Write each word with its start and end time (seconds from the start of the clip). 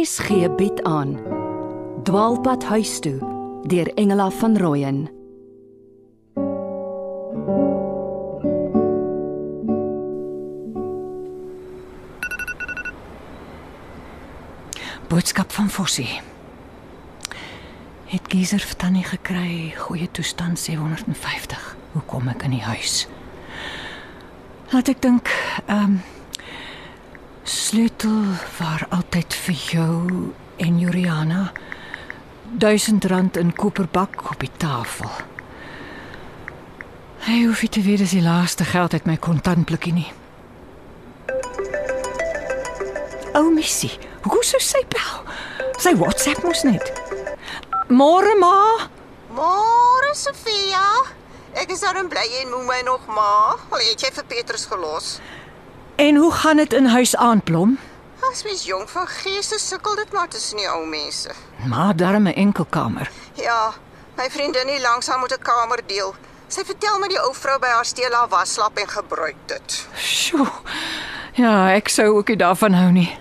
RSG 0.00 0.54
bied 0.56 0.82
aan 0.82 1.18
Dwaalpad 2.02 2.64
huis 2.64 3.00
toe 3.00 3.18
deur 3.68 3.88
Engela 3.94 4.30
van 4.30 4.56
Rooyen 4.56 5.10
Boodskap 15.08 15.52
van 15.52 15.68
Fossie. 15.70 16.20
Het 18.04 18.22
geyser 18.28 18.60
vir 18.60 18.76
tannie 18.76 19.04
gekry, 19.04 19.74
goeie 19.76 20.08
toestand 20.10 20.58
750. 20.58 21.76
Hoe 21.92 22.02
kom 22.06 22.28
ek 22.32 22.46
in 22.48 22.56
die 22.56 22.64
huis? 22.64 23.04
Laat 24.72 24.88
ek 24.88 25.04
dink, 25.04 25.28
ehm 25.66 25.84
um, 25.84 26.00
sleutel 27.50 28.22
waar 28.58 28.86
altyd 28.94 29.34
vir 29.34 29.54
jou 29.54 29.94
en 30.56 30.78
Juliana 30.78 31.52
1000 32.62 33.04
rand 33.04 33.36
in 33.36 33.50
koperbak 33.52 34.30
op 34.30 34.38
die 34.38 34.50
tafel. 34.56 35.10
Hy 37.26 37.40
hoef 37.44 37.62
nie 37.62 37.70
te 37.74 37.82
weet 37.82 38.04
dis 38.04 38.14
die 38.14 38.22
laaste 38.22 38.64
geld 38.64 38.94
uit 38.94 39.08
my 39.10 39.16
kontantblikkie 39.18 39.94
nie. 39.96 40.06
O, 43.34 43.50
missie. 43.50 43.92
Hoe 44.22 44.44
sou 44.46 44.62
sy 44.62 44.84
bel? 44.94 45.18
Sy 45.82 45.96
WhatsApp 45.98 46.46
mos 46.46 46.62
net. 46.66 46.92
Môre 47.90 48.36
ma. 48.38 48.54
Môre 49.34 50.14
Sofia. 50.14 50.86
Ek 51.58 51.74
is 51.74 51.82
daarom 51.82 52.06
bly 52.10 52.28
jy 52.30 52.46
moet 52.46 52.66
my 52.70 52.80
nog 52.86 53.10
ma. 53.10 53.58
Al 53.74 53.86
het 53.90 54.06
jy 54.06 54.14
vir 54.20 54.30
Petrus 54.36 54.70
gelos. 54.70 55.16
En 56.00 56.16
hoe 56.16 56.32
gaan 56.32 56.56
dit 56.56 56.72
in 56.72 56.86
huis 56.86 57.16
aan, 57.16 57.42
Blom? 57.42 57.78
As 58.30 58.42
mens 58.44 58.64
jong 58.64 58.90
van 58.90 59.06
gees 59.06 59.52
is, 59.52 59.68
sukkel 59.68 59.94
dit 59.94 60.12
maar 60.12 60.28
tussen 60.28 60.56
die 60.56 60.68
ou 60.68 60.86
mense. 60.88 61.30
Maar 61.68 61.96
darm 61.96 62.26
'n 62.26 62.34
enkelkamer. 62.34 63.10
Ja, 63.34 63.72
my 64.16 64.30
vriendin 64.30 64.68
hier 64.68 64.80
langs 64.80 65.06
haar 65.06 65.18
moet 65.18 65.32
'n 65.32 65.42
kamer 65.42 65.80
deel. 65.86 66.14
Sy 66.48 66.64
vertel 66.64 66.98
my 66.98 67.08
die 67.08 67.22
ou 67.22 67.34
vrou 67.34 67.58
by 67.58 67.66
haar 67.66 67.84
steel 67.84 68.12
haar 68.12 68.28
waslap 68.28 68.78
en 68.78 68.88
gebruik 68.88 69.36
dit. 69.46 69.86
Sjoe. 69.96 70.48
Ja, 71.32 71.72
ek 71.72 71.88
sou 71.88 72.16
ook 72.16 72.28
nie 72.28 72.36
daarvan 72.36 72.72
hou 72.72 72.90
nie. 72.90 73.18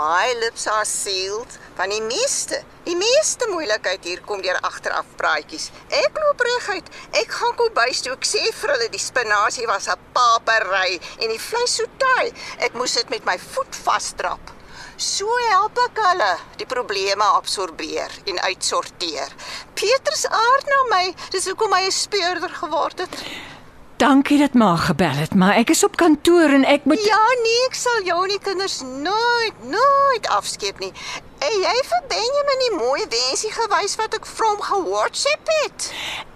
My 0.00 0.32
lips 0.40 0.66
are 0.66 0.84
sealed 0.84 1.58
van 1.76 1.90
die 1.92 2.00
meeste. 2.00 2.62
Die 2.86 2.96
meeste 2.96 3.48
moeilikheid 3.50 4.06
hier 4.08 4.22
kom 4.24 4.40
deur 4.40 4.56
agteraf 4.64 5.10
praatjies. 5.20 5.66
Ek 5.92 6.16
loop 6.22 6.40
reguit. 6.46 6.88
Ek 7.20 7.34
gaan 7.36 7.52
kombuis 7.58 8.00
toe. 8.00 8.14
Ek 8.16 8.24
sê 8.24 8.40
vir 8.62 8.72
hulle 8.72 8.88
die 8.94 9.02
spinasie 9.02 9.68
was 9.68 9.90
'n 9.92 10.00
papery 10.16 10.96
en 11.18 11.28
die 11.34 11.42
vleis 11.48 11.76
so 11.76 11.84
taai. 12.04 12.32
Ek 12.64 12.80
moes 12.80 12.96
dit 12.96 13.10
met 13.10 13.28
my 13.28 13.36
voet 13.36 13.76
vasdrap. 13.84 14.54
So 14.96 15.28
help 15.50 15.76
ek 15.84 16.02
hulle 16.06 16.32
die 16.56 16.70
probleme 16.76 17.26
absorbeer 17.36 18.10
en 18.24 18.40
uitsorteer. 18.48 19.28
Petrus 19.74 20.24
aard 20.26 20.66
na 20.72 20.82
my. 20.96 21.14
Dis 21.30 21.44
hoekom 21.44 21.76
hy 21.76 21.84
'n 21.84 21.92
speurder 21.92 22.54
geword 22.62 22.98
het. 23.04 23.24
Dankie 24.00 24.38
dat 24.38 24.54
ma 24.54 24.76
gebel 24.76 25.12
het, 25.12 25.34
maar 25.34 25.58
ek 25.60 25.70
is 25.70 25.84
op 25.84 25.96
kantoor 26.00 26.48
en 26.56 26.62
ek 26.64 26.84
moet 26.88 27.02
Ja, 27.04 27.24
nee, 27.42 27.64
ek 27.66 27.74
sal 27.76 27.98
jou 28.06 28.16
en 28.24 28.30
die 28.32 28.38
kinders 28.40 28.78
nooit, 28.80 29.58
nooit 29.68 30.28
afskeep 30.32 30.80
nie. 30.80 30.88
En 31.44 31.52
jy 31.66 31.74
vir 31.90 32.06
Benjamin 32.08 32.62
die 32.64 32.70
mooi 32.78 33.04
wensie 33.12 33.52
gewys 33.52 33.98
wat 34.00 34.16
ek 34.16 34.24
vir 34.24 34.48
hom 34.48 34.64
ge-WhatsApp 34.70 35.52
het. 35.58 35.90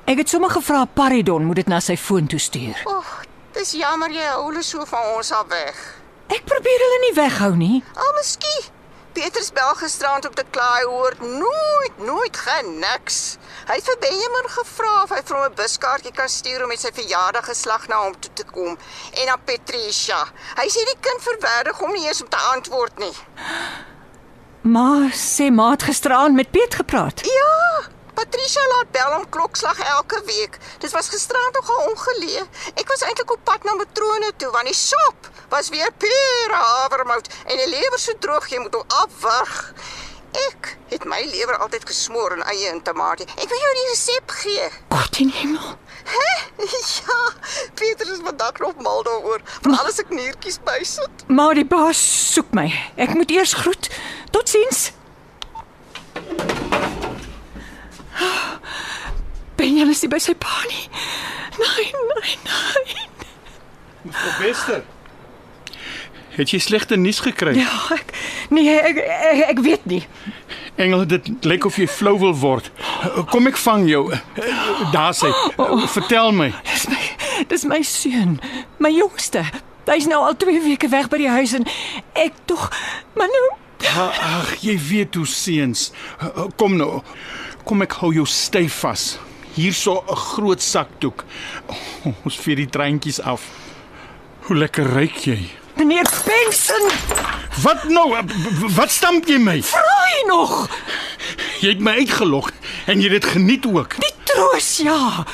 Ek 0.04 0.20
het 0.20 0.28
sommer 0.28 0.52
gevra 0.52 0.84
Paridon 0.84 1.48
moet 1.48 1.62
dit 1.62 1.72
na 1.72 1.80
sy 1.80 1.96
foon 1.96 2.28
toe 2.28 2.42
stuur. 2.50 2.84
Ag, 2.98 3.16
dis 3.56 3.72
jammer 3.80 4.12
jy 4.12 4.28
hou 4.34 4.44
hulle 4.50 4.60
so 4.62 4.84
van 4.92 5.14
ons 5.16 5.32
af 5.32 5.48
weg. 5.48 5.80
Ek 6.36 6.44
probeer 6.44 6.86
hulle 6.86 7.02
nie 7.08 7.16
weghou 7.16 7.52
nie. 7.56 7.80
Al 7.96 8.16
miskien 8.20 8.72
Petrus 9.14 9.52
bel 9.54 9.74
gisterand 9.78 10.26
op 10.26 10.34
te 10.34 10.44
klaai 10.50 10.84
hoor 10.84 11.14
nooit 11.22 11.98
nooit 12.02 12.36
geen 12.36 12.78
niks. 12.82 13.38
Hy 13.64 13.78
het 13.78 13.86
vir 13.88 13.96
Benjamin 14.02 14.48
gevra 14.52 14.90
of 15.02 15.12
hy 15.14 15.20
vir 15.24 15.36
hom 15.38 15.44
'n 15.48 15.54
buskaartjie 15.56 16.12
kan 16.12 16.28
stuur 16.28 16.62
om 16.62 16.68
met 16.68 16.80
sy 16.80 16.90
verjaardag 16.92 17.46
geslag 17.48 17.86
na 17.88 18.02
hom 18.02 18.12
toe 18.20 18.32
te 18.40 18.44
kom 18.44 18.76
en 19.20 19.28
aan 19.32 19.44
Patricia. 19.44 20.18
Hy 20.60 20.66
sê 20.68 20.84
die 20.84 21.00
kind 21.00 21.22
verwerdig 21.22 21.78
hom 21.80 21.92
nie 21.92 22.04
eens 22.06 22.20
om 22.22 22.28
te 22.28 22.36
antwoord 22.36 22.98
nie. 22.98 23.16
Ma 24.60 25.08
sê 25.12 25.50
ma 25.50 25.70
het 25.70 25.82
gisteraand 25.82 26.34
met 26.34 26.50
Piet 26.50 26.74
gepraat. 26.74 27.24
Ja, 27.24 27.88
Patricia 28.14 28.66
laat 28.74 28.90
bel 28.90 29.16
om 29.18 29.28
klokslag 29.28 29.78
elke 29.78 30.22
week. 30.24 30.58
Dit 30.78 30.90
was 30.92 31.08
gisterand 31.08 31.54
nogal 31.54 31.88
ongeleë. 31.88 32.44
Ek 32.74 32.88
was 32.88 33.00
eintlik 33.00 33.30
op 33.30 33.44
pad 33.44 33.64
na 33.64 33.74
matrone 33.74 34.32
toe 34.36 34.50
want 34.50 34.68
die 34.68 34.76
sop 34.76 35.30
was 35.48 35.68
weer 35.68 35.92
pure 35.98 36.60
havermout 36.68 37.28
en 37.46 37.56
die 37.56 37.68
lewer 37.68 37.98
so 37.98 38.12
droog 38.18 38.48
jy 38.48 38.58
moet 38.58 38.74
hom 38.74 38.84
afwag. 38.88 39.72
Ek 40.34 40.72
het 40.90 41.04
my 41.06 41.20
lewer 41.30 41.56
altyd 41.62 41.84
gesmoor 41.86 42.32
in 42.36 42.42
eie 42.50 42.68
en 42.72 42.80
tamatie. 42.82 43.26
Ek 43.38 43.48
wil 43.50 43.60
jou 43.62 43.72
die 43.78 43.84
resep 43.90 44.34
gee. 44.42 44.68
God 44.94 45.18
in 45.22 45.30
hemel. 45.40 45.76
Hè? 46.10 46.32
Ja, 46.94 47.20
Pieter 47.74 48.12
is 48.12 48.18
vandag 48.22 48.58
nog 48.58 48.74
mal 48.82 49.02
daaroor. 49.02 49.40
Van 49.62 49.78
alles 49.78 49.98
ek 50.02 50.10
niertjies 50.14 50.58
bysit. 50.64 51.24
Maar 51.28 51.54
die 51.58 51.64
baas 51.66 52.00
soek 52.32 52.50
my. 52.56 52.66
Ek 52.96 53.14
moet 53.14 53.30
eers 53.34 53.52
groet. 53.62 53.90
Totsiens. 54.30 54.90
Benjamin 59.56 59.90
is 59.94 60.02
nie 60.02 60.10
by 60.12 60.20
sy 60.22 60.34
pa 60.38 60.54
nie. 60.70 60.84
Nee, 61.58 61.90
nee, 62.10 62.38
nee. 62.86 63.06
Mevrou 64.04 64.32
Bester. 64.40 64.82
Het 66.34 66.50
jy 66.50 66.58
slegte 66.58 66.96
nuus 66.96 67.20
gekry? 67.22 67.54
Ja, 67.58 67.70
ek 67.94 68.12
nee, 68.50 68.74
ek, 68.74 68.98
ek, 68.98 69.42
ek 69.54 69.60
weet 69.62 69.84
nie. 69.86 70.02
Engel, 70.76 71.06
dit 71.06 71.28
lyk 71.46 71.64
of 71.68 71.76
jy 71.78 71.86
flou 71.86 72.16
wil 72.18 72.34
word. 72.34 72.70
Kom 73.30 73.46
ek 73.46 73.58
vang 73.62 73.86
jou. 73.88 74.08
Daar 74.94 75.14
sê. 75.14 75.30
Vertel 75.94 76.32
my. 76.34 76.50
Dis 76.72 76.88
my 76.90 77.02
dis 77.50 77.64
my 77.68 77.82
seun, 77.86 78.38
my 78.82 78.90
jongste. 78.94 79.44
Hy's 79.86 80.08
nou 80.10 80.22
al 80.24 80.36
2 80.40 80.62
weke 80.64 80.88
weg 80.88 81.10
by 81.12 81.20
die 81.20 81.30
huis 81.30 81.52
en 81.58 81.66
ek 82.16 82.38
tog 82.48 82.70
maar 83.18 83.28
nou 83.28 83.44
Ag, 83.84 84.54
jy 84.64 84.74
weet 84.80 85.14
hoe 85.18 85.26
seuns. 85.28 85.90
Kom 86.56 86.78
nou. 86.80 87.02
Kom 87.68 87.84
ek 87.84 87.98
hou 88.00 88.10
jou 88.16 88.24
styf 88.28 88.80
vas. 88.84 89.18
Hierso 89.54 90.02
'n 90.08 90.16
groot 90.16 90.62
sakdoek. 90.62 91.24
Ons 92.24 92.36
vee 92.36 92.56
die 92.56 92.66
treintjies 92.66 93.20
af. 93.20 93.42
Hoe 94.48 94.56
lekker 94.56 94.84
ruik 94.84 95.18
jy? 95.26 95.63
Meneer 95.76 96.06
Benson, 96.26 96.88
Wat 97.62 97.84
nou? 97.88 98.16
Wat 98.74 98.90
stamp 98.90 99.26
jy 99.30 99.38
my? 99.38 99.60
raai 99.72 100.24
nog. 100.26 100.68
Jy 101.60 101.68
het 101.68 101.80
my 101.80 101.92
uitgelok 102.02 102.50
en 102.86 103.00
jy 103.00 103.08
het 103.12 103.22
dit 103.22 103.30
geniet 103.30 103.66
ook. 103.66 103.94
Die 104.02 104.12
troos 104.28 104.76
ja. 104.82 105.24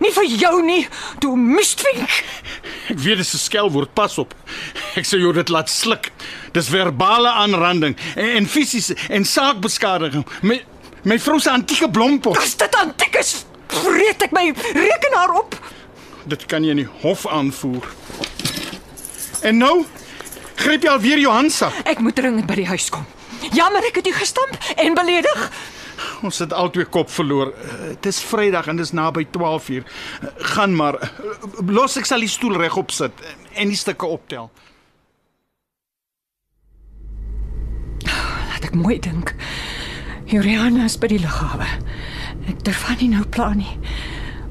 Nie 0.00 0.12
vir 0.16 0.24
jou 0.28 0.62
nie, 0.64 0.86
toe 1.20 1.34
mistvink. 1.36 2.08
Ek 2.88 2.98
weet 2.98 3.16
dit 3.20 3.26
is 3.26 3.34
'n 3.34 3.38
skelwoord, 3.38 3.92
pas 3.94 4.18
op. 4.18 4.34
Ek 4.96 5.04
sê 5.04 5.18
jou 5.20 5.32
dit 5.32 5.48
laat 5.48 5.68
sluk. 5.70 6.10
Dis 6.52 6.68
verbale 6.68 7.28
aanranding 7.28 7.96
en, 8.16 8.28
en 8.36 8.46
fisiese 8.46 8.96
en 9.08 9.24
saakbeskadiging. 9.24 10.26
My 10.42 10.64
my 11.04 11.18
vrou 11.18 11.38
se 11.40 11.50
antieke 11.50 11.90
blompot. 11.90 12.36
As 12.36 12.56
dit 12.56 12.74
antiek 12.76 13.14
is, 13.16 13.44
vreet 13.68 14.22
ek 14.22 14.32
my 14.32 14.52
rekenaar 14.74 15.30
op. 15.38 15.54
Dit 16.26 16.46
kan 16.46 16.62
jy 16.64 16.70
in 16.70 16.76
die 16.76 16.88
hof 17.02 17.26
aanvoer. 17.26 17.84
En 19.42 19.56
nou 19.56 19.84
gryp 20.60 20.82
jy 20.84 20.88
alweer 20.92 21.18
jou 21.22 21.32
handsak. 21.32 21.72
Ek 21.88 21.98
moet 22.04 22.14
dringend 22.14 22.46
by 22.46 22.54
die 22.60 22.66
huis 22.68 22.88
kom. 22.92 23.06
Jammer 23.56 23.84
ek 23.88 23.96
het 24.02 24.06
u 24.06 24.12
gestamp 24.12 24.56
en 24.76 24.94
beledig. 24.94 25.50
Ons 26.24 26.38
het 26.38 26.52
albei 26.52 26.84
kop 26.84 27.10
verloor. 27.10 27.52
Eh, 27.56 27.88
Dit 28.00 28.06
is 28.06 28.20
Vrydag 28.24 28.66
en 28.68 28.76
dis 28.76 28.92
naby 28.92 29.26
12uur. 29.32 29.84
Eh, 30.22 30.28
Gaan 30.54 30.74
maar. 30.76 30.94
Eh, 31.00 31.08
Los 31.66 31.96
ek 31.96 32.04
sal 32.08 32.20
die 32.20 32.28
stoel 32.28 32.56
regop 32.60 32.90
sit 32.90 33.12
en 33.54 33.68
die 33.68 33.76
stukke 33.76 34.06
optel. 34.06 34.50
Laat 38.04 38.64
ek 38.64 38.74
mooi 38.76 38.98
dink. 39.02 39.34
Juliana 40.30 40.84
is 40.84 40.96
by 41.00 41.08
die 41.10 41.18
lughawe. 41.22 41.66
Ek 42.50 42.62
durf 42.66 42.82
haar 42.88 42.96
nie 43.00 43.08
nou 43.14 43.24
pla 43.24 43.52
nie. 43.54 43.72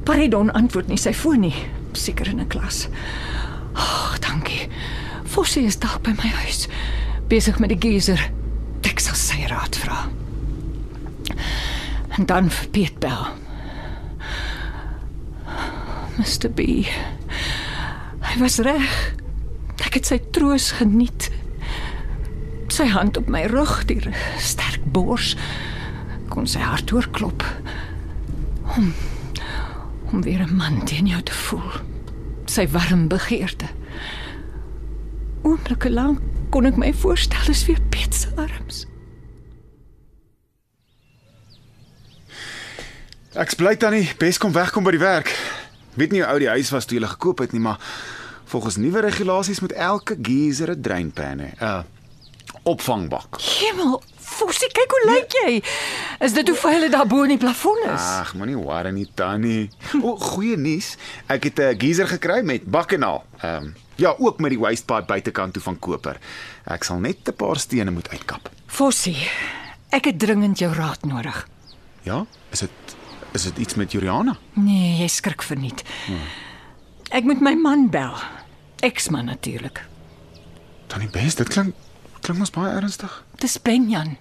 Paridon 0.05 0.51
antwoord 0.57 0.87
nie 0.91 0.97
sy 0.99 1.13
foon 1.13 1.41
nie. 1.47 1.55
Seker 1.93 2.27
in 2.27 2.39
'n 2.39 2.47
klas. 2.47 2.87
Ag, 3.79 4.19
dankie. 4.25 4.67
Fossie 5.29 5.65
is 5.69 5.79
dalk 5.79 6.03
by 6.03 6.13
my 6.19 6.31
huis 6.43 6.67
besig 7.29 7.59
met 7.61 7.69
die 7.69 7.79
geyser. 7.79 8.21
Ek 8.89 9.01
sal 9.03 9.15
sy 9.15 9.45
raad 9.47 9.77
vra. 9.77 10.07
En 12.17 12.25
dan 12.27 12.49
vir 12.51 12.71
Piet 12.73 12.97
bel. 13.03 13.27
Mr. 16.19 16.49
B. 16.51 16.83
Hy 18.25 18.35
was 18.41 18.57
reg. 18.65 18.89
Ek 19.85 19.95
het 19.99 20.09
sy 20.09 20.19
troos 20.35 20.71
geniet. 20.79 21.29
Sy 22.73 22.89
hand 22.91 23.17
op 23.17 23.29
my 23.31 23.45
rug, 23.49 23.79
die 23.87 24.01
sterk 24.41 24.83
bors 24.93 25.35
kon 26.29 26.49
sy 26.49 26.61
hart 26.61 26.91
oorklop. 26.93 27.45
Om 28.75 28.91
om 30.09 30.21
weer 30.25 30.41
'n 30.41 30.55
man 30.55 30.85
teen 30.85 31.07
jou 31.07 31.21
te 31.21 31.33
voel 31.33 31.71
sy 32.59 32.67
warm 32.75 33.07
begeerte. 33.07 33.69
Oomblikke 35.47 35.89
lank 35.91 36.19
kon 36.51 36.67
ek 36.67 36.79
my 36.81 36.89
voorstel 36.91 37.51
is 37.53 37.63
weer 37.69 37.79
Piet 37.93 38.15
se 38.15 38.31
arms. 38.35 38.83
Ek's 43.39 43.55
bly 43.55 43.77
tannie, 43.79 44.09
Bes 44.19 44.41
kom 44.41 44.51
wegkom 44.51 44.83
by 44.83 44.91
die 44.97 45.03
werk. 45.03 45.31
Weet 45.95 46.11
nie 46.11 46.23
hoe 46.23 46.31
oud 46.33 46.43
die 46.43 46.51
huis 46.51 46.71
was 46.73 46.89
toe 46.89 46.97
jy 46.99 47.07
gekoop 47.07 47.45
het 47.45 47.55
nie, 47.55 47.63
maar 47.63 47.79
volgens 48.49 48.79
nuwe 48.81 49.05
regulasies 49.05 49.61
moet 49.63 49.77
elke 49.77 50.17
geyser 50.19 50.73
'n 50.75 50.81
dreinpan 50.81 51.39
hê. 51.39 51.51
'n 51.55 51.63
uh, 51.63 51.83
Opvangbak. 52.67 53.39
Hemel, 53.39 54.01
Fossie, 54.39 54.69
kyk 54.71 54.93
hoe 54.95 55.01
lyk 55.09 55.35
jy. 55.35 55.51
Is 56.23 56.35
dit 56.37 56.47
hoe 56.47 56.55
vuil 56.61 56.85
dit 56.85 56.93
daar 56.93 57.07
bo 57.09 57.25
in 57.27 57.33
die 57.33 57.41
plafon 57.41 57.79
is? 57.89 58.05
Ag, 58.21 58.33
moenie 58.39 58.55
worry 58.59 58.93
nie 58.95 59.07
tannie. 59.19 59.67
O, 59.99 60.15
goeie 60.15 60.55
nuus. 60.57 60.93
Ek 61.27 61.49
het 61.49 61.59
'n 61.59 61.79
geyser 61.79 62.07
gekry 62.07 62.41
met 62.43 62.63
bak 62.63 62.93
en 62.95 63.03
al. 63.03 63.23
Ehm 63.41 63.63
um, 63.63 63.75
ja, 63.99 64.15
ook 64.17 64.39
met 64.39 64.51
die 64.51 64.59
wastepipe 64.59 65.05
buitekant 65.07 65.53
toe 65.53 65.61
van 65.61 65.79
koper. 65.79 66.19
Ek 66.65 66.83
sal 66.83 66.99
net 66.99 67.27
'n 67.27 67.35
paar 67.35 67.57
stene 67.59 67.91
moet 67.91 68.09
uitkap. 68.09 68.49
Fossie, 68.67 69.17
ek 69.91 70.05
het 70.05 70.19
dringend 70.19 70.59
jou 70.59 70.73
raad 70.73 71.03
nodig. 71.03 71.47
Ja, 72.03 72.25
is 72.51 72.59
dit 72.59 72.71
is 73.33 73.43
dit 73.43 73.57
iets 73.57 73.75
met 73.75 73.91
Juliana? 73.91 74.37
Nee, 74.53 75.01
jy 75.01 75.07
skrik 75.07 75.41
verniet. 75.41 75.83
Hmm. 76.05 76.23
Ek 77.09 77.23
moet 77.23 77.41
my 77.41 77.53
man 77.53 77.89
bel. 77.89 78.15
Eksman 78.79 79.25
natuurlik. 79.25 79.85
Tannie 80.87 81.09
Bes, 81.09 81.35
dit 81.35 81.47
klink 81.47 81.75
klink 82.21 82.39
mos 82.39 82.51
baie 82.51 82.73
ernstig. 82.75 83.23
Dis 83.35 83.61
Benjan. 83.61 84.17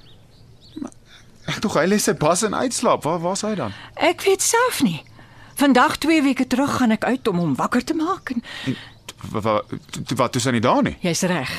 Ek 1.48 1.58
tog 1.64 1.74
hy 1.80 1.86
lê 1.88 1.98
sy 2.00 2.12
bas 2.18 2.42
in 2.44 2.54
uitslaap. 2.54 3.02
Waar 3.08 3.18
waar's 3.24 3.42
hy 3.46 3.54
dan? 3.56 3.72
Ek 3.96 4.22
weet 4.26 4.42
self 4.44 4.82
nie. 4.84 5.00
Vandag 5.58 5.96
2 6.04 6.22
weke 6.22 6.46
terug 6.46 6.76
gaan 6.78 6.92
ek 6.94 7.04
uit 7.08 7.28
om 7.28 7.38
hom 7.42 7.54
wakker 7.58 7.82
te 7.84 7.94
maak 7.98 8.30
en 8.36 8.44
Wat 10.14 10.36
is 10.38 10.44
hy 10.46 10.52
nie 10.54 10.60
daar 10.62 10.82
nie? 10.86 10.96
jy's 11.02 11.24
reg. 11.26 11.50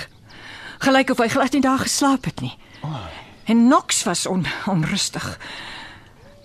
Gelyk 0.80 1.10
of 1.12 1.20
hy 1.20 1.28
glad 1.28 1.52
nie 1.58 1.62
daar 1.66 1.82
geslaap 1.84 2.26
het 2.30 2.40
nie. 2.42 2.54
En 3.52 3.66
Knox 3.66 4.04
was 4.08 4.26
on, 4.32 4.46
onrustig. 4.66 5.26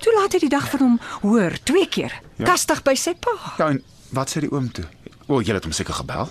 Toe 0.03 0.15
laat 0.19 0.33
hy 0.35 0.41
die 0.43 0.51
dag 0.51 0.67
van 0.73 0.81
hom 0.83 0.97
hoor 1.23 1.55
twee 1.63 1.87
keer. 1.87 2.13
Ja. 2.41 2.49
Kastig 2.51 2.83
by 2.83 2.97
sy 2.99 3.15
pa. 3.15 3.37
Ja, 3.61 3.69
en 3.71 3.79
wat 4.11 4.33
sê 4.35 4.43
die 4.43 4.51
oom 4.51 4.67
toe? 4.75 4.85
O, 5.29 5.39
jy 5.41 5.55
het 5.55 5.65
hom 5.69 5.73
seker 5.77 5.95
gebel. 5.95 6.27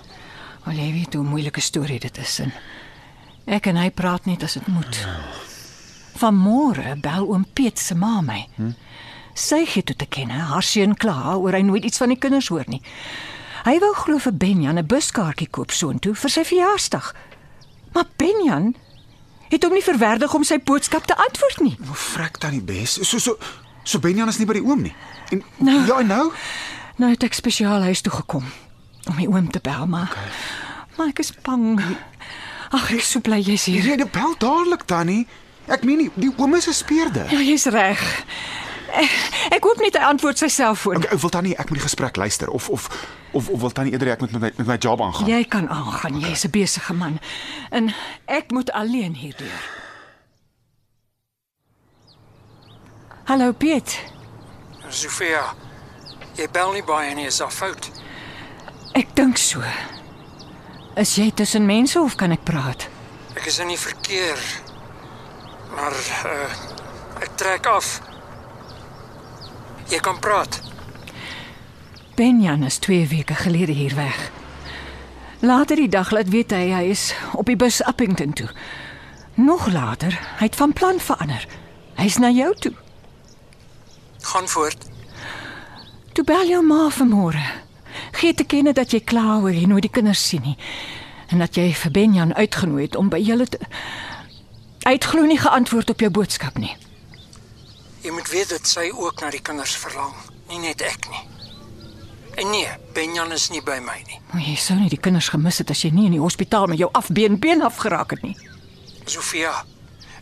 Al 0.68 0.75
jy 0.75 0.89
weet 1.00 1.16
hoe 1.16 1.24
moeilike 1.24 1.62
storie 1.63 2.00
dit 2.04 2.18
is 2.19 2.39
en 2.44 2.51
ek 3.48 3.68
en 3.71 3.80
hy 3.80 3.88
praat 3.92 4.25
net 4.27 4.44
as 4.44 4.54
dit 4.59 4.68
moet. 4.68 5.00
Vanmôre 6.19 6.95
bel 7.01 7.25
oom 7.27 7.45
Piet 7.54 7.80
se 7.80 7.95
ma 7.95 8.21
my. 8.21 8.48
Hm? 8.56 8.74
Sy 9.33 9.65
gee 9.65 9.83
toe 9.83 9.95
te 9.98 10.06
kenne 10.06 10.33
haar 10.51 10.63
seun 10.63 10.94
kla 10.95 11.36
oor 11.38 11.54
hy 11.57 11.63
nooit 11.65 11.86
iets 11.88 11.98
van 11.98 12.13
die 12.13 12.19
kinders 12.21 12.51
hoor 12.54 12.68
nie. 12.69 12.81
Hy 13.63 13.77
wou 13.80 13.94
glo 13.95 14.19
vir 14.19 14.33
Benjan 14.38 14.77
'n 14.77 14.86
buskaartjie 14.86 15.48
koop 15.50 15.71
soontoe 15.71 16.13
vir 16.15 16.30
sy 16.30 16.44
verjaarsdag. 16.44 17.13
Maar 17.94 18.06
Benjan 18.18 18.75
het 19.50 19.63
hom 19.63 19.74
nie 19.74 19.83
verwerdig 19.83 20.33
om 20.33 20.44
sy 20.44 20.57
boodskap 20.60 21.06
te 21.06 21.15
antwoord 21.15 21.60
nie. 21.62 21.77
O, 21.89 21.94
frek 21.94 22.38
tannie 22.38 22.62
Bes. 22.62 22.98
So 23.01 23.18
so 23.18 23.38
so 23.83 24.00
Benjan 24.00 24.27
is 24.27 24.38
nie 24.38 24.45
by 24.45 24.54
die 24.54 24.66
oom 24.66 24.81
nie. 24.81 24.95
En 25.31 25.44
Nou. 25.57 25.86
ja, 25.88 26.01
nou? 26.01 26.31
Nou 26.98 27.12
het 27.12 27.24
ek 27.24 27.33
spesiaal 27.33 27.81
huis 27.81 28.01
toe 28.01 28.12
gekom 28.13 28.44
om 29.09 29.16
die 29.18 29.27
oom 29.27 29.50
te 29.51 29.59
bel, 29.59 29.88
maar 29.88 30.12
okay. 30.12 30.30
maar 30.98 31.07
ek 31.07 31.19
is 31.19 31.33
bang. 31.42 31.80
Ag, 32.71 32.92
ek 32.92 33.00
is 33.00 33.12
so 33.12 33.19
bly 33.19 33.39
jy's 33.42 33.66
hier. 33.66 33.83
Jy 33.83 34.06
bel 34.12 34.36
dadelik 34.38 34.86
tannie. 34.86 35.27
Ek 35.68 35.83
meen 35.83 35.98
nie, 35.98 36.10
die 36.15 36.31
oom 36.38 36.56
is 36.56 36.68
'n 36.68 36.74
speurder. 36.74 37.31
Ja, 37.31 37.39
jy's 37.39 37.65
reg. 37.65 38.25
Ek, 38.94 39.10
ek 39.57 39.63
hoop 39.63 39.80
net 39.81 39.95
hy 39.98 40.04
antwoord 40.06 40.38
sy 40.38 40.48
selfoon. 40.48 40.98
Okay, 40.98 41.12
ou 41.15 41.19
wil 41.19 41.30
tannie 41.30 41.56
ek 41.57 41.69
moet 41.69 41.80
die 41.80 41.88
gesprek 41.88 42.15
luister 42.15 42.50
of 42.50 42.69
of 42.69 42.89
of, 43.33 43.50
of 43.50 43.60
wil 43.60 43.71
tannie 43.71 43.92
eerder 43.92 44.12
ek 44.12 44.19
moet 44.19 44.31
met 44.31 44.42
my 44.42 44.51
met 44.57 44.68
my 44.68 44.77
job 44.77 45.01
aangaan? 45.01 45.27
Jy 45.27 45.44
kan 45.50 45.69
aangaan, 45.69 46.19
jy's 46.19 46.44
'n 46.45 46.51
besige 46.51 46.94
man. 46.94 47.19
En 47.71 47.94
ek 48.25 48.51
moet 48.51 48.71
alleen 48.71 49.15
hierdeur. 49.15 49.63
Hallo 53.25 53.51
Piet. 53.54 54.00
Sofia, 54.89 55.56
jy 56.36 56.48
bel 56.51 56.74
nie 56.74 56.83
baie 56.83 57.16
nie, 57.16 57.25
is 57.25 57.38
daar 57.38 57.51
fout? 57.51 57.89
Ek 58.94 59.16
dink 59.16 59.38
so. 59.38 59.63
Is 60.95 61.16
jy 61.16 61.31
tussen 61.31 61.66
mense 61.66 62.00
of 62.00 62.16
kan 62.16 62.31
ek 62.31 62.44
praat? 62.44 62.89
Ek 63.36 63.45
is 63.45 63.57
in 63.59 63.68
die 63.68 63.80
verkeer. 63.80 64.38
Maar 65.75 65.91
uh 66.25 66.51
ek 67.23 67.29
trek 67.35 67.65
af. 67.65 68.01
Jy 69.87 69.99
kan 69.99 70.19
praat. 70.19 70.61
Benjan 72.15 72.63
is 72.63 72.77
2 72.77 73.07
weke 73.07 73.33
gelede 73.33 73.71
hier 73.71 73.95
weg. 73.95 74.31
Later 75.39 75.75
die 75.75 75.89
dag 75.89 76.11
laat 76.11 76.29
weet 76.29 76.51
hy 76.51 76.71
hy 76.71 76.83
is 76.89 77.13
op 77.33 77.45
die 77.45 77.55
bus 77.55 77.83
Appington 77.83 78.33
toe. 78.33 78.49
Nog 79.33 79.67
later, 79.71 80.19
hy 80.37 80.45
het 80.45 80.55
van 80.55 80.73
plan 80.73 80.99
verander. 80.99 81.47
Hy's 81.95 82.17
na 82.17 82.29
jou 82.29 82.55
toe. 82.55 82.73
Gaan 84.21 84.47
voort. 84.47 84.85
Toe 86.13 86.23
bel 86.23 86.47
jou 86.47 86.63
ma 86.65 86.89
vanmôre. 86.89 87.43
Gee 88.11 88.33
te 88.33 88.43
kenne 88.43 88.73
dat 88.73 88.91
jy 88.91 88.99
kla 88.99 89.39
oor 89.39 89.53
jy 89.53 89.65
nooit 89.65 89.87
die 89.87 89.93
kinders 89.93 90.27
sien 90.27 90.41
nie 90.41 90.57
en 91.33 91.41
dat 91.41 91.55
jy 91.57 91.71
vir 91.73 91.91
Benjan 91.91 92.33
uitgenooi 92.37 92.83
het 92.83 92.95
om 92.95 93.09
by 93.09 93.17
julle 93.17 93.47
te 93.49 93.57
Hy 94.83 94.97
het 94.97 95.06
glo 95.07 95.24
nie 95.24 95.39
geantwoord 95.39 95.94
op 95.94 96.01
jou 96.03 96.09
boodskap 96.12 96.57
nie. 96.59 96.74
Jy 98.03 98.12
moet 98.12 98.27
weet 98.27 98.50
dat 98.51 98.68
sy 98.68 98.89
ook 98.91 99.21
na 99.24 99.30
die 99.31 99.39
kinders 99.39 99.77
verlang, 99.80 100.12
nie 100.50 100.59
net 100.59 100.83
ek 100.83 101.07
nie. 101.07 101.21
En 102.35 102.50
nee, 102.51 102.68
Benjan 102.94 103.31
is 103.31 103.45
nie 103.53 103.62
by 103.63 103.77
my 103.80 103.95
nie. 104.09 104.19
Maar 104.33 104.41
jy 104.44 104.56
sou 104.59 104.75
nie 104.75 104.89
die 104.91 105.00
kinders 105.00 105.30
gemis 105.31 105.62
het 105.62 105.71
as 105.71 105.85
jy 105.85 105.94
nie 105.95 106.09
in 106.09 106.18
die 106.18 106.24
hospitaal 106.24 106.68
met 106.68 106.81
jou 106.81 106.89
afbeen 107.00 107.39
been 107.39 107.63
afgeraak 107.63 108.12
het 108.18 108.25
nie. 108.25 108.33
Sofia, 109.06 109.53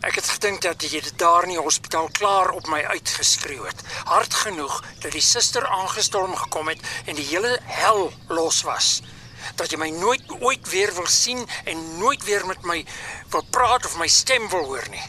ek 0.05 0.19
het 0.19 0.29
gedink 0.35 0.61
dat 0.67 0.85
jy 0.85 1.01
dit 1.07 1.17
daar 1.17 1.47
in 1.47 1.55
die 1.55 1.63
hospitaal 1.63 2.11
klaar 2.13 2.51
op 2.53 2.69
my 2.69 2.83
uitgeskreeu 2.93 3.65
het. 3.65 3.81
Hard 4.11 4.37
genoeg 4.43 4.77
dat 5.01 5.15
die 5.17 5.25
suster 5.25 5.65
aangestorm 5.65 6.35
gekom 6.35 6.69
het 6.69 6.85
en 7.07 7.17
die 7.17 7.25
hele 7.31 7.57
hel 7.65 8.11
los 8.29 8.61
was. 8.67 8.99
Dat 9.55 9.71
jy 9.71 9.77
my 9.77 9.89
nooit 9.89 10.21
ooit 10.39 10.69
weer 10.69 10.93
wil 10.93 11.07
sien 11.07 11.47
en 11.65 11.97
nooit 11.97 12.23
weer 12.23 12.45
met 12.45 12.63
my 12.63 12.85
wil 13.29 13.45
praat 13.49 13.85
of 13.85 13.97
my 13.97 14.07
stem 14.07 14.49
wil 14.49 14.65
hoor 14.65 14.87
nie. 14.91 15.03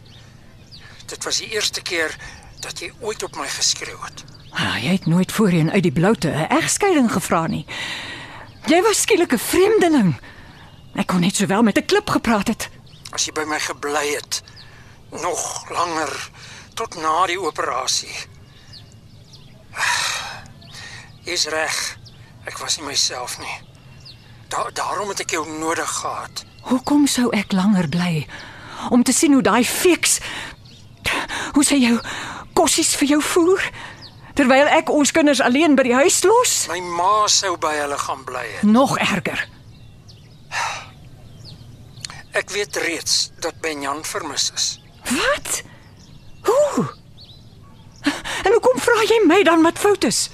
Dit 1.06 1.24
was 1.24 1.38
die 1.38 1.50
eerste 1.52 1.82
keer 1.82 2.16
dat 2.60 2.78
jy 2.78 2.92
ooit 3.00 3.22
op 3.22 3.36
my 3.36 3.48
geskreeu 3.48 3.98
het. 4.02 4.24
Ah, 4.52 4.76
jy 4.82 4.92
het 4.92 5.06
nooit 5.06 5.32
voorheen 5.32 5.70
uit 5.70 5.82
die 5.82 5.92
bloute 5.92 6.28
'n 6.28 6.48
egskeiding 6.48 7.12
gevra 7.12 7.46
nie. 7.46 7.66
Jy 8.66 8.82
was 8.82 9.00
skielik 9.00 9.32
'n 9.32 9.38
vreemdeling. 9.38 10.20
Ek 10.94 11.06
kon 11.06 11.20
net 11.20 11.36
sowel 11.36 11.62
met 11.62 11.78
'n 11.78 11.84
klip 11.84 12.10
gepraat 12.10 12.48
het. 12.48 12.68
As 13.10 13.24
jy 13.24 13.32
by 13.32 13.44
my 13.44 13.58
gebly 13.58 14.14
het 14.14 14.42
nog 15.10 15.70
langer 15.70 16.30
tot 16.74 16.94
na 16.94 17.26
die 17.26 17.40
operasie. 17.40 18.16
Jy's 21.24 21.46
reg. 21.46 21.98
Ek 22.44 22.58
was 22.58 22.76
nie 22.78 22.86
myself 22.86 23.38
nie. 23.38 23.71
Da 24.52 24.66
daarom 24.72 25.08
het 25.08 25.22
ek 25.24 25.30
jou 25.32 25.46
nodig 25.48 25.88
gehad. 25.88 26.42
Hoekom 26.68 27.06
sou 27.08 27.30
ek 27.32 27.54
langer 27.56 27.88
bly 27.88 28.26
om 28.92 29.02
te 29.02 29.12
sien 29.16 29.32
hoe 29.32 29.42
daai 29.42 29.64
feks 29.64 30.18
hoe 31.54 31.64
sy 31.64 31.78
jou 31.80 31.94
kossies 32.52 32.90
vir 33.00 33.14
jou 33.14 33.20
voer 33.22 33.64
terwyl 34.36 34.68
ek 34.68 34.90
ons 34.92 35.12
kinders 35.16 35.40
alleen 35.40 35.76
by 35.78 35.86
die 35.88 35.94
huis 35.96 36.20
los? 36.28 36.52
My 36.68 36.82
ma 36.84 37.24
sou 37.32 37.54
by 37.56 37.72
hulle 37.78 37.96
gaan 38.04 38.26
bly 38.28 38.44
het. 38.50 38.66
Nog 38.68 38.98
erger. 39.00 39.40
Ek 42.36 42.52
weet 42.52 42.76
reeds 42.84 43.30
dat 43.40 43.56
Benjan 43.64 44.04
vermis 44.04 44.50
is. 44.54 44.68
Wat? 45.08 45.62
Hoe? 46.48 46.86
En 48.44 48.52
hoekom 48.52 48.84
vra 48.84 49.00
jy 49.08 49.22
my 49.24 49.42
dan 49.48 49.64
wat 49.64 49.80
fout 49.80 50.04
is? 50.04 50.26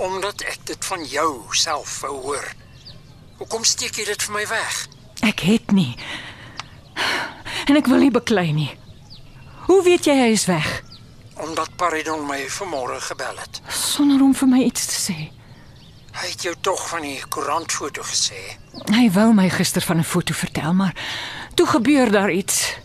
Omdat 0.00 0.44
ek 0.48 0.66
dit 0.72 0.84
van 0.88 1.04
jou 1.04 1.30
self 1.52 2.00
wou 2.00 2.16
hoor. 2.30 2.52
Hoekom 3.42 3.64
steek 3.66 3.96
jy 3.98 4.04
dit 4.06 4.22
vir 4.22 4.34
my 4.36 4.44
weg? 4.46 4.74
Ek 5.26 5.40
het 5.42 5.72
nie. 5.74 5.96
En 7.66 7.74
ek 7.74 7.88
wil 7.90 8.04
nie 8.04 8.12
beklei 8.14 8.52
nie. 8.54 8.70
Hoe 9.66 9.80
weet 9.82 10.06
jy 10.06 10.14
hy 10.18 10.30
is 10.34 10.44
weg 10.50 10.68
Omdat 11.42 11.74
Paridon 11.80 12.22
my 12.28 12.38
vanmôre 12.54 13.00
gebel 13.02 13.38
het. 13.42 13.58
sonder 13.68 14.22
om 14.22 14.34
vir 14.34 14.48
my 14.48 14.60
iets 14.62 14.86
te 14.86 14.98
sê? 15.00 15.16
Hy 16.12 16.28
het 16.28 16.44
jou 16.46 16.54
tog 16.60 16.84
van 16.92 17.02
die 17.02 17.18
koerantfoto 17.34 18.04
gesê. 18.06 18.38
Hy 18.92 19.08
wou 19.10 19.32
my 19.34 19.48
gister 19.50 19.82
van 19.82 19.98
'n 19.98 20.04
foto 20.04 20.34
vertel, 20.34 20.72
maar 20.74 20.94
toe 21.54 21.66
gebeur 21.66 22.10
daar 22.12 22.30
iets. 22.30 22.76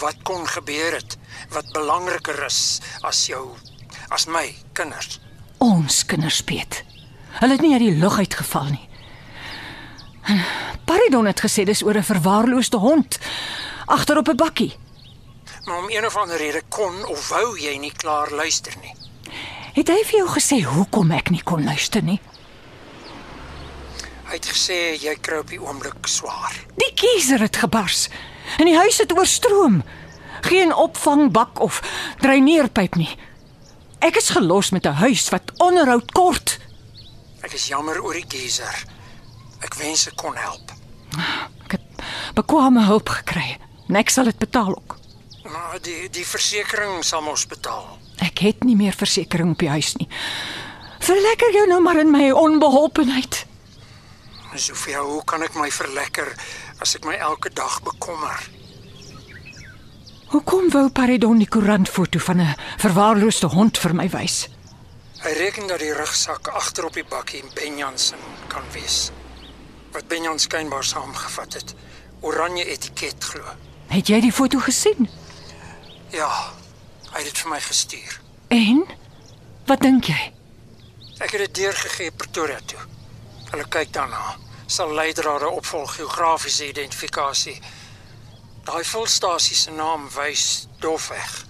Wat 0.00 0.16
kon 0.22 0.46
gebeur 0.46 0.94
het 0.94 1.18
wat 1.50 1.72
belangriker 1.72 2.44
is 2.46 2.80
as 3.02 3.26
jou 3.26 3.52
as 4.08 4.26
my 4.26 4.54
kinders? 4.72 5.20
Ons 5.58 6.06
kinders 6.06 6.36
speet. 6.36 6.84
Hulle 7.40 7.52
het 7.52 7.60
nie 7.60 7.72
uit 7.72 7.80
die 7.92 7.98
lug 7.98 8.18
uitgeval 8.18 8.64
nie. 8.64 8.85
Paridon 10.84 11.26
het 11.26 11.40
gesê 11.40 11.64
dis 11.64 11.82
oor 11.82 11.96
'n 11.96 12.02
verwaarloosde 12.02 12.76
hond 12.76 13.18
agter 13.86 14.16
op 14.16 14.28
'n 14.28 14.36
bakkie. 14.36 14.76
Maar 15.64 15.78
om 15.78 15.90
een 15.90 16.06
of 16.06 16.16
ander 16.16 16.36
rede 16.36 16.62
kon 16.68 17.06
of 17.06 17.28
wou 17.28 17.58
jy 17.58 17.76
nie 17.76 17.92
klaar 17.92 18.30
luister 18.30 18.72
nie. 18.82 18.94
Het 19.72 19.88
hy 19.88 20.02
vir 20.04 20.18
jou 20.18 20.28
gesê 20.28 20.62
hoekom 20.62 21.10
ek 21.10 21.30
nie 21.30 21.42
kon 21.42 21.64
luister 21.64 22.02
nie? 22.02 22.20
Hy 24.24 24.32
het 24.32 24.46
gesê 24.46 24.96
jy 24.98 25.14
kry 25.20 25.38
op 25.38 25.48
die 25.48 25.60
oomblik 25.60 26.06
swaar. 26.06 26.54
Die 26.76 26.92
keiser 26.94 27.40
het 27.40 27.56
gebars 27.56 28.08
en 28.58 28.64
die 28.64 28.76
huis 28.76 28.98
het 28.98 29.12
oorstroom. 29.12 29.82
Geen 30.40 30.74
opvangbak 30.74 31.60
of 31.60 31.82
dreineerpyp 32.18 32.94
nie. 32.94 33.18
Ek 33.98 34.16
is 34.16 34.30
gelos 34.30 34.70
met 34.70 34.86
'n 34.86 34.98
huis 35.02 35.28
wat 35.28 35.52
onderhoud 35.56 36.12
kort. 36.12 36.58
Ek 37.40 37.52
is 37.52 37.66
jammer 37.66 38.02
oor 38.02 38.12
die 38.12 38.24
geyser. 38.28 38.95
Ek 39.64 39.74
wens 39.74 40.06
ek 40.06 40.16
kon 40.16 40.36
help. 40.36 40.72
Ek 41.64 41.78
het 41.78 42.04
bekwame 42.34 42.84
hulp 42.84 43.08
gekry 43.08 43.56
en 43.88 43.96
ek 43.96 44.10
sal 44.10 44.24
dit 44.24 44.38
betaal 44.38 44.74
ook. 44.76 44.98
Maar 45.46 45.78
die 45.82 46.08
die 46.10 46.26
versekerings 46.26 47.08
sal 47.08 47.22
mos 47.22 47.46
betaal. 47.46 47.86
Ek 48.24 48.42
het 48.44 48.64
nie 48.64 48.76
meer 48.76 48.96
versekerings 48.96 49.56
op 49.56 49.62
die 49.62 49.70
huis 49.70 49.94
nie. 50.00 50.08
Verlekker 51.06 51.52
jou 51.54 51.66
nou 51.70 51.80
maar 51.80 52.00
in 52.00 52.10
my 52.10 52.30
onbeholpenheid. 52.32 53.44
Sofia, 54.56 55.02
hoe 55.04 55.20
kan 55.28 55.42
ek 55.44 55.54
my 55.54 55.68
verlekker 55.70 56.30
as 56.80 56.96
ek 56.96 57.04
my 57.04 57.14
elke 57.20 57.50
dag 57.52 57.76
bekommer? 57.84 58.40
Hoekom 60.32 60.70
wou 60.72 60.88
Paridon 60.90 61.38
die 61.38 61.48
koerantfoto 61.48 62.18
van 62.18 62.40
'n 62.40 62.56
verwaarloosde 62.78 63.46
hond 63.46 63.78
vir 63.78 63.94
my 63.94 64.08
wys? 64.08 64.48
Hy 65.22 65.32
reken 65.32 65.66
dat 65.66 65.78
die 65.78 65.92
rugsak 65.92 66.48
agter 66.48 66.84
op 66.86 66.94
die 66.94 67.04
bakkie 67.04 67.44
Benjan 67.54 67.98
se 67.98 68.14
kan 68.48 68.64
wees. 68.72 69.10
Wat 69.96 70.08
Benjan 70.08 70.38
skynbaar 70.38 70.84
saamgevat 70.84 71.52
het. 71.52 71.74
Oranje 72.20 72.64
etiket 72.64 73.24
glo. 73.24 73.44
Het 73.88 74.10
jy 74.12 74.18
die 74.20 74.32
foto 74.32 74.58
gesien? 74.60 75.08
Ja, 76.12 76.28
hy 77.14 77.22
het 77.22 77.30
dit 77.30 77.38
vir 77.38 77.48
my 77.48 77.60
gestuur. 77.64 78.18
En 78.52 78.82
wat 79.70 79.80
dink 79.80 80.10
jy? 80.12 80.18
Ek 81.16 81.32
het 81.32 81.46
dit 81.46 81.54
deurgegee 81.62 82.12
Pretoria 82.12 82.60
toe. 82.68 82.82
Hulle 83.54 83.64
kyk 83.72 83.94
daarna. 83.96 84.36
Sal 84.66 84.92
leidrade 84.92 85.48
opvolg 85.48 85.96
geografiese 85.96 86.68
identifikasie. 86.68 87.56
Daai 88.68 88.84
volstasie 88.84 89.56
se 89.56 89.72
naam 89.72 90.10
wys 90.18 90.66
dofweg. 90.84 91.44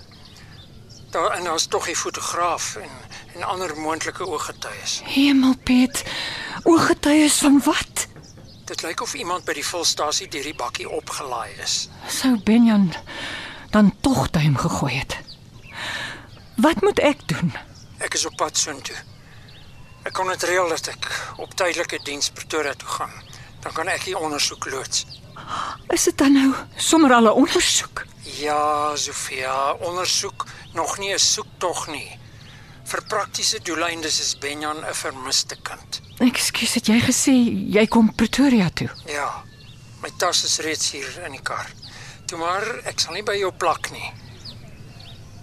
Daar 1.11 1.35
en 1.41 1.51
daar's 1.51 1.67
tog 1.67 1.91
'n 1.91 1.99
fotograaf 1.99 2.77
en 2.77 2.95
en 3.35 3.43
ander 3.43 3.77
moontlike 3.77 4.27
ooggetuies. 4.27 5.01
Hemelpiet. 5.05 6.05
Ooggetuies 6.63 7.39
van 7.39 7.61
wat? 7.65 7.96
Dit 8.67 8.83
lyk 8.83 9.01
of 9.01 9.15
iemand 9.15 9.45
by 9.47 9.55
die 9.55 9.67
volstasie 9.67 10.27
deur 10.29 10.43
die 10.43 10.57
bakkie 10.59 10.89
opgelaai 10.91 11.53
is. 11.63 11.89
Sou 12.11 12.35
Benjan 12.43 12.89
dan 13.71 13.93
tog 14.01 14.31
duim 14.31 14.57
gegooi 14.57 14.95
het. 14.99 15.19
Wat 16.57 16.81
moet 16.83 16.99
ek 16.99 17.23
doen? 17.29 17.53
Ek 17.99 18.15
is 18.19 18.27
op 18.27 18.35
pad 18.41 18.59
soontoe. 18.59 18.97
Ek 20.03 20.15
kon 20.17 20.31
dit 20.33 20.47
reël 20.49 20.69
dat 20.73 20.89
ek 20.91 21.07
op 21.43 21.55
tydelike 21.55 22.01
diens 22.07 22.31
Pretoria 22.31 22.75
toe 22.75 22.89
gaan. 22.89 23.15
Dan 23.63 23.75
kan 23.77 23.91
ek 23.93 24.05
die 24.09 24.19
ondersoek 24.19 24.67
loods. 24.71 25.07
Is 25.95 26.09
dit 26.09 26.19
dan 26.19 26.33
nou 26.33 26.51
sommer 26.77 27.13
al 27.15 27.31
'n 27.31 27.39
ondersoek? 27.43 28.05
Ja, 28.41 28.97
Sofia, 28.97 29.73
ondersoek 29.73 30.47
nog 30.73 30.99
nie 30.99 31.13
'n 31.15 31.19
soektog 31.19 31.87
nie. 31.87 32.19
Vir 32.87 33.03
praktiese 33.11 33.59
doeleindes 33.67 34.21
is 34.21 34.37
Benjan 34.39 34.85
'n 34.85 34.95
vermiste 34.95 35.57
kind. 35.63 36.01
Ekskuus, 36.19 36.75
het 36.75 36.87
jy 36.87 37.01
gesê 37.01 37.35
jy 37.75 37.87
kom 37.87 38.15
Pretoria 38.15 38.71
toe? 38.71 38.91
Ja. 39.07 39.43
My 40.03 40.11
tas 40.19 40.45
is 40.45 40.59
reeds 40.59 40.91
hier 40.91 41.25
in 41.25 41.33
die 41.33 41.43
kar. 41.43 41.67
Toe 42.27 42.39
maar, 42.39 42.63
ek 42.85 43.01
sal 43.01 43.15
nie 43.15 43.23
by 43.23 43.35
jou 43.39 43.53
plak 43.53 43.91
nie. 43.91 44.13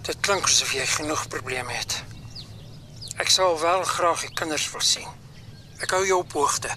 Dit 0.02 0.20
klink 0.20 0.44
asof 0.44 0.72
jy 0.72 0.86
genoeg 0.86 1.28
probleme 1.28 1.72
het. 1.72 2.02
Ek 3.18 3.28
sal 3.28 3.60
wel 3.60 3.84
graag 3.84 4.20
die 4.20 4.34
kinders 4.34 4.70
wil 4.72 4.80
sien. 4.80 5.08
Ek 5.82 5.90
hou 5.90 6.06
jou 6.06 6.18
op 6.18 6.32
hoogte. 6.32 6.70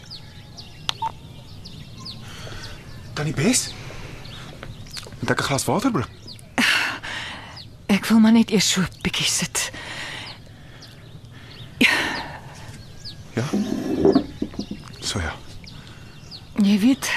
Tannie 3.13 3.33
Bes? 3.33 3.69
Moet 5.19 5.31
ek 5.31 5.41
'n 5.41 5.43
glas 5.43 5.65
water 5.65 5.91
bring? 5.91 6.09
Ek 7.87 8.05
wil 8.05 8.19
maar 8.19 8.31
net 8.31 8.51
eers 8.51 8.69
so 8.69 8.81
'n 8.81 8.89
bietjie 9.01 9.25
sit. 9.25 9.71
Ja. 13.37 13.45
So 14.99 15.21
ja. 15.21 15.33
Jy 16.57 16.79
weet, 16.81 17.09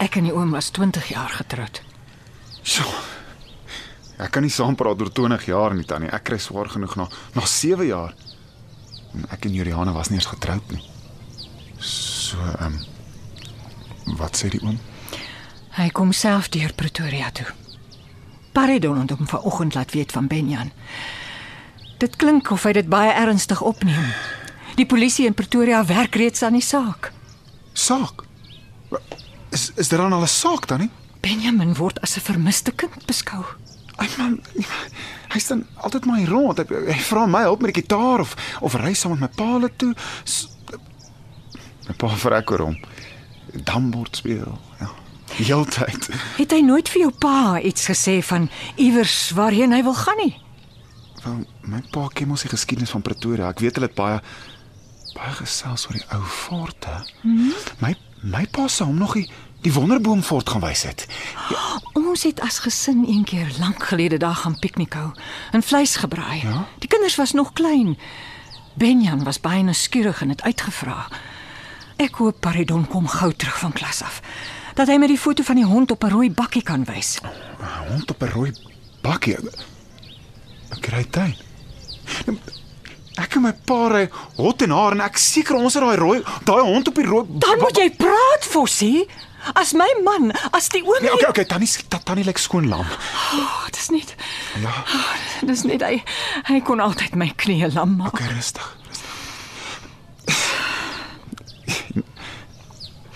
ek 0.00 0.16
en 0.16 0.28
die 0.30 0.32
oom 0.32 0.54
was 0.56 0.70
20 0.72 1.10
jaar 1.12 1.34
getroud. 1.36 1.82
So. 2.62 2.88
Ek 4.16 4.30
kan 4.32 4.46
nie 4.46 4.52
saampraat 4.54 5.02
oor 5.02 5.10
20 5.12 5.44
jaar 5.50 5.74
nie, 5.76 5.84
Tannie. 5.84 6.08
Ek 6.14 6.24
kry 6.30 6.38
swaar 6.40 6.70
genoeg 6.72 6.96
na 6.96 7.08
na 7.34 7.44
7 7.44 7.84
jaar. 7.86 8.14
En 9.12 9.28
ek 9.34 9.44
en 9.44 9.54
Juliana 9.54 9.92
was 9.92 10.08
nie 10.10 10.18
eens 10.22 10.30
getroud 10.30 10.72
nie. 10.72 10.82
So, 11.78 12.40
ehm 12.58 12.78
um, 12.78 12.82
Wat 14.04 14.36
sê 14.36 14.50
die 14.52 14.60
oom? 14.62 14.76
Hy 15.78 15.88
kom 15.96 16.12
self 16.12 16.50
deur 16.52 16.74
Pretoria 16.76 17.30
toe. 17.34 17.46
Paridon 18.54 19.00
het 19.00 19.14
hom 19.16 19.26
vanoggend 19.26 19.74
laat 19.74 19.94
weet 19.96 20.12
van 20.12 20.28
Benjan. 20.30 20.70
Dit 22.04 22.18
klink 22.20 22.50
of 22.52 22.66
hy 22.68 22.74
dit 22.76 22.88
baie 22.90 23.12
ernstig 23.16 23.62
opneem. 23.64 24.10
Die 24.76 24.84
polisie 24.84 25.24
in 25.24 25.36
Pretoria 25.36 25.80
werk 25.88 26.18
reeds 26.20 26.42
aan 26.44 26.58
die 26.58 26.64
saak. 26.64 27.12
Saak. 27.72 28.26
Is 29.54 29.70
is 29.80 29.88
dit 29.88 29.98
dan 29.98 30.12
al 30.12 30.26
'n 30.26 30.28
saak 30.28 30.66
dan 30.68 30.80
nie? 30.84 30.90
Benjamin 31.20 31.74
word 31.74 32.00
as 32.00 32.16
'n 32.16 32.20
vermiste 32.20 32.72
kind 32.72 33.06
beskou. 33.06 33.44
Ai 33.96 34.08
man, 34.18 34.40
hy 35.32 35.38
staan 35.38 35.66
altyd 35.76 36.04
maar 36.04 36.18
hier 36.18 36.28
rond. 36.28 36.58
Hy, 36.58 36.64
hy 36.92 37.00
vra 37.08 37.26
my 37.26 37.40
help 37.40 37.62
met 37.62 37.74
die 37.74 37.82
gitaar 37.82 38.20
of 38.20 38.36
of 38.60 38.74
ry 38.74 38.92
saam 38.92 39.16
met 39.16 39.20
my 39.20 39.28
pa 39.28 39.68
toe. 39.76 39.94
S 40.24 40.48
my 41.88 41.94
pa 41.96 42.08
vrek 42.08 42.50
oor 42.50 42.58
hom. 42.58 42.76
Dambord 43.64 44.16
speel. 44.16 44.58
Ja. 44.80 44.90
Die 45.36 45.46
hele 45.46 45.64
tyd. 45.64 46.08
Het 46.36 46.50
hy 46.50 46.60
nooit 46.60 46.88
vir 46.88 47.00
jou 47.00 47.12
pa 47.18 47.60
iets 47.60 47.88
gesê 47.88 48.20
van 48.22 48.50
iewers 48.76 49.30
waarheen 49.30 49.72
hy 49.72 49.82
wil 49.82 49.94
gaan 49.94 50.16
nie? 50.16 50.36
Wel, 51.24 51.44
my 51.66 51.80
pa 51.90 52.08
ken 52.12 52.28
mos 52.28 52.44
die 52.44 52.52
geskiedenis 52.52 52.92
van 52.94 53.02
Pretoria. 53.02 53.48
Ek 53.48 53.62
weet 53.64 53.78
hulle 53.78 53.88
het 53.90 53.96
baie 53.98 54.20
baie 55.14 55.34
gesels 55.38 55.86
oor 55.86 55.98
die 55.98 56.06
ou 56.16 56.22
forte. 56.22 56.94
Mm 57.22 57.36
-hmm. 57.36 57.52
My 57.78 57.94
my 58.22 58.46
pa 58.46 58.68
sou 58.68 58.88
hom 58.88 58.98
nog 58.98 59.14
die, 59.14 59.30
die 59.60 59.72
wonderboom 59.72 60.22
fort 60.22 60.48
gaan 60.48 60.60
wys 60.60 60.82
het. 60.82 61.06
Ja. 61.50 61.80
Ons 61.92 62.22
het 62.22 62.40
as 62.40 62.58
gesin 62.58 63.04
een 63.08 63.24
keer 63.24 63.54
lank 63.58 63.82
gelede 63.82 64.16
daar 64.16 64.34
gaan 64.34 64.58
piknikhou 64.58 65.12
en 65.52 65.62
vleis 65.62 65.96
gebraai. 65.96 66.40
Ja? 66.42 66.66
Die 66.78 66.88
kinders 66.88 67.16
was 67.16 67.32
nog 67.32 67.52
klein. 67.52 67.98
Benjan 68.74 69.24
was 69.24 69.40
baie 69.40 69.62
nuuskierig 69.62 70.20
en 70.20 70.28
het 70.28 70.42
uitgevra. 70.42 71.08
Ek 71.96 72.14
hoop 72.14 72.40
Paridon 72.40 72.86
kom 72.86 73.08
gou 73.08 73.32
terug 73.32 73.58
van 73.58 73.72
klas 73.72 74.02
af. 74.02 74.20
Dat 74.74 74.86
hy 74.86 74.96
met 74.98 75.08
die 75.08 75.18
foto 75.18 75.42
van 75.42 75.54
die 75.54 75.64
hond 75.64 75.90
op 75.90 76.04
'n 76.04 76.10
rooi 76.10 76.30
bakkie 76.30 76.62
kan 76.62 76.84
wys. 76.84 77.18
'n 77.22 77.88
Hond 77.88 78.10
op 78.10 78.22
'n 78.22 78.30
rooi 78.30 78.52
bakkie. 79.00 79.36
'n 79.36 80.80
Krytyn. 80.80 81.43
Ek 83.14 83.36
en 83.38 83.42
my 83.44 83.52
pa 83.66 83.88
ry 83.92 84.08
hot 84.36 84.62
en 84.66 84.70
haar 84.74 84.92
en 84.96 85.00
ek 85.06 85.18
seker 85.22 85.54
ons 85.54 85.74
het 85.74 85.82
daai 85.84 85.96
rooi 86.00 86.18
daai 86.44 86.62
hond 86.66 86.88
op 86.90 86.94
die 86.98 87.06
rooi 87.06 87.24
Dan 87.44 87.60
moet 87.62 87.76
jy 87.78 87.90
praat, 87.94 88.42
Fossie. 88.42 89.06
As 89.54 89.74
my 89.76 89.86
man, 90.02 90.32
as 90.56 90.68
die 90.72 90.80
oom 90.82 91.02
Nee, 91.04 91.12
okay, 91.12 91.28
okay, 91.28 91.44
tannie 91.44 91.68
tannie 92.04 92.24
lyk 92.24 92.38
skoon 92.38 92.66
lam. 92.68 92.86
Oh, 93.36 93.66
dis 93.70 93.90
net 93.92 94.14
Ja, 94.62 94.72
oh, 94.72 95.12
dis 95.46 95.62
net 95.68 95.82
hy 95.84 96.02
hy 96.48 96.60
kon 96.64 96.80
altyd 96.80 97.14
my 97.14 97.28
knieë 97.36 97.74
lam 97.74 97.96
maak. 98.00 98.14
okay, 98.14 98.32
rustig. 98.34 98.64
rustig. 98.64 98.74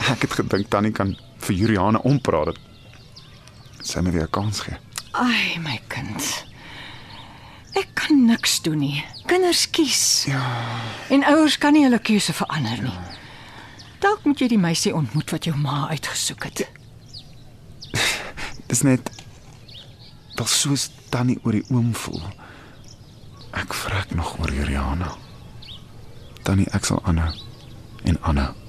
Ek 0.08 0.22
het 0.24 0.32
gedink 0.38 0.70
tannie 0.72 0.92
kan 0.92 1.16
vir 1.44 1.56
Juliana 1.56 2.00
ompraat. 2.08 2.56
Sy 3.84 4.00
my 4.00 4.10
weer 4.12 4.24
'n 4.28 4.30
kans 4.32 4.60
gee. 4.60 4.76
Ai, 5.12 5.58
my 5.58 5.80
kind. 5.88 6.22
Kan 8.18 8.26
niks 8.26 8.62
doen 8.62 8.78
nie. 8.78 9.04
Kinders 9.26 9.70
kies. 9.70 10.24
Ja. 10.26 10.42
En 11.08 11.24
ouers 11.24 11.58
kan 11.58 11.72
nie 11.72 11.84
hulle 11.84 12.00
keuse 12.02 12.32
verander 12.34 12.80
nie. 12.82 12.96
Dalk 14.02 14.24
moet 14.26 14.42
jy 14.42 14.48
die 14.50 14.58
meisie 14.58 14.90
ontmoet 14.94 15.30
wat 15.30 15.46
jou 15.46 15.54
ma 15.54 15.84
uitgesoek 15.92 16.48
het. 16.48 16.64
Dis 18.66 18.82
net 18.82 19.06
wel 20.34 20.50
soos 20.50 20.88
tannie 21.14 21.38
oor 21.44 21.60
die 21.60 21.62
oom 21.70 21.94
voel. 21.94 22.26
Ek 23.54 23.70
vrek 23.86 24.10
nog 24.18 24.34
oor 24.42 24.50
Juliana. 24.50 25.14
Tannie, 26.42 26.66
ek 26.74 26.90
sal 26.90 26.98
aanhou 27.06 27.30
en 28.02 28.18
aanhou 28.26 28.67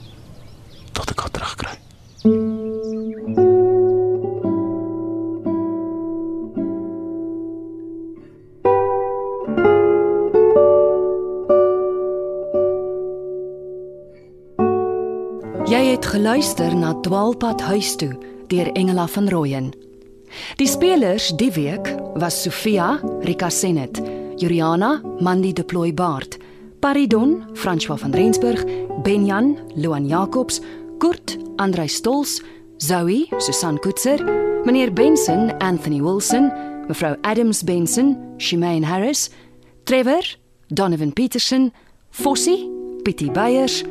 Geluister 16.39 16.71
na 16.71 16.93
Dwaalpad 16.95 17.59
huis 17.67 17.97
toe 17.99 18.13
deur 18.47 18.69
Engela 18.79 19.07
van 19.11 19.25
Rooyen. 19.27 19.65
Die 20.55 20.67
spelers 20.71 21.33
die 21.35 21.49
week 21.51 21.89
was 22.15 22.37
Sofia, 22.45 22.93
Rika 23.27 23.49
Senet, 23.51 23.99
Juliana, 24.39 25.01
Mandy 25.19 25.51
de 25.51 25.65
Plooi 25.67 25.91
Baard, 25.91 26.37
Paridon, 26.79 27.43
François 27.59 27.99
van 27.99 28.15
Rensburg, 28.15 28.63
Benjan, 29.03 29.57
Luan 29.75 30.07
Jacobs, 30.07 30.61
Kurt, 31.03 31.35
Andrei 31.57 31.87
Stols, 31.87 32.39
Zoe, 32.77 33.27
Susan 33.37 33.75
Koetser, 33.83 34.23
meneer 34.63 34.93
Benson, 34.93 35.51
Anthony 35.59 35.99
Wilson, 35.99 36.53
mevrou 36.87 37.17
Adams 37.21 37.63
Benson, 37.63 38.15
Shemaine 38.37 38.87
Harris, 38.87 39.27
Trevor, 39.83 40.23
Donovan 40.69 41.11
Peterson, 41.11 41.73
Fossie, 42.11 42.69
Pietie 43.03 43.31
Beyers, 43.31 43.83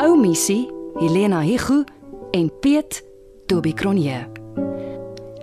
Oumissie, 0.00 0.79
Helena 1.00 1.40
Higu 1.40 1.84
en 2.30 2.50
Piet 2.60 3.04
Toby 3.46 3.72
Cronje. 3.72 4.28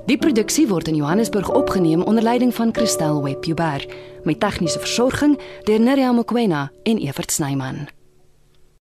Die 0.06 0.18
produksie 0.18 0.68
word 0.68 0.88
in 0.88 0.96
Johannesburg 0.96 1.50
opgeneem 1.50 2.02
onder 2.02 2.24
leiding 2.24 2.54
van 2.56 2.70
Christel 2.76 3.24
Webber 3.24 3.86
met 4.24 4.40
tegniese 4.40 4.80
versorging 4.80 5.40
deur 5.64 5.80
Neriya 5.80 6.12
Mkwena 6.12 6.72
en 6.84 6.98
Evert 6.98 7.32
Snyman. 7.32 7.97